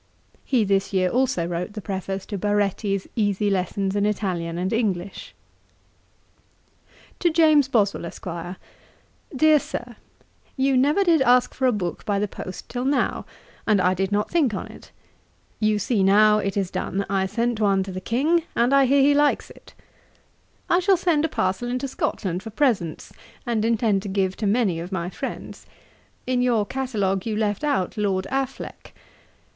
He 0.43 0.63
this 0.63 0.91
year 0.93 1.11
also 1.11 1.45
wrote 1.45 1.73
the 1.73 1.79
Preface 1.81 2.25
to 2.25 2.37
Baretti's 2.39 3.07
Easy 3.15 3.51
Lessons 3.51 3.95
in 3.95 4.03
Italian 4.07 4.57
and 4.57 4.73
English. 4.73 5.35
'To 7.19 7.29
JAMES 7.29 7.67
BOSWELL, 7.67 8.05
ESQ. 8.07 8.57
'DEAR 9.35 9.59
SIR, 9.59 9.95
'You 10.57 10.75
never 10.75 11.03
did 11.03 11.21
ask 11.21 11.53
for 11.53 11.67
a 11.67 11.71
book 11.71 12.03
by 12.03 12.17
the 12.17 12.27
post 12.27 12.67
till 12.67 12.83
now, 12.83 13.27
and 13.67 13.79
I 13.79 13.93
did 13.93 14.11
not 14.11 14.31
think 14.31 14.55
on 14.55 14.65
it. 14.69 14.89
You 15.59 15.77
see 15.77 16.01
now 16.01 16.39
it 16.39 16.57
is 16.57 16.71
done. 16.71 17.05
I 17.07 17.27
sent 17.27 17.59
one 17.59 17.83
to 17.83 17.91
the 17.91 18.01
King, 18.01 18.41
and 18.55 18.73
I 18.73 18.85
hear 18.87 19.03
he 19.03 19.13
likes 19.13 19.51
it. 19.51 19.75
'I 20.67 20.79
shall 20.79 20.97
send 20.97 21.25
a 21.25 21.29
parcel 21.29 21.69
into 21.69 21.87
Scotland 21.87 22.41
for 22.41 22.49
presents, 22.49 23.13
and 23.45 23.63
intend 23.63 24.01
to 24.01 24.07
give 24.07 24.35
to 24.37 24.47
many 24.47 24.79
of 24.79 24.91
my 24.91 25.11
friends. 25.11 25.67
In 26.25 26.41
your 26.41 26.65
catalogue 26.65 27.27
you 27.27 27.35
left 27.35 27.63
out 27.63 27.97
Lord 27.97 28.25
Auchinleck. 28.31 28.95